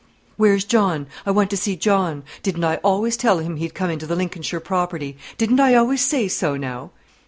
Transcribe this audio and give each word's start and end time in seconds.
Where's 0.35 0.65
John? 0.65 1.05
I 1.27 1.29
want 1.29 1.51
to 1.51 1.55
see 1.57 1.75
John. 1.75 2.23
Didn't 2.41 2.63
I 2.63 2.77
always 2.77 3.15
tell 3.15 3.37
him 3.37 3.57
he'd 3.57 3.75
come 3.75 3.91
into 3.91 4.07
the 4.07 4.15
Lincolnshire 4.15 4.59
property? 4.59 5.15
Didn't 5.37 5.59
I 5.59 5.75
always 5.75 6.01
say 6.03 6.27
so, 6.27 6.57
now? 6.57 6.89